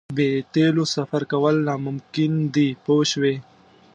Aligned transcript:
بې 0.15 0.29
تیلو 0.53 0.85
سفر 0.95 1.21
کول 1.31 1.55
ناممکن 1.67 2.31
دي 2.53 2.67
پوه 2.83 3.03
شوې!. 3.11 3.33